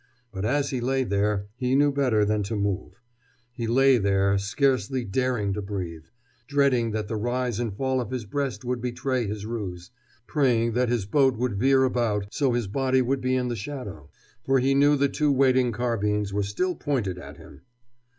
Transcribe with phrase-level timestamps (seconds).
[0.31, 2.99] But as he lay there he knew better than to move.
[3.51, 6.05] He lay there, scarcely daring to breathe,
[6.47, 9.91] dreading that the rise and fall of his breast would betray his ruse,
[10.25, 14.09] praying that his boat would veer about so his body would be in the shadow.
[14.43, 17.61] For he knew the two waiting carbines were still pointed at him.